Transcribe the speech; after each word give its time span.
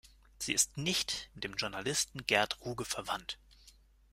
Sie 0.39 0.53
ist 0.55 0.77
nicht 0.79 1.29
mit 1.35 1.43
dem 1.43 1.53
Journalisten 1.57 2.25
Gerd 2.25 2.59
Ruge 2.65 2.85
verwandt. 2.85 3.37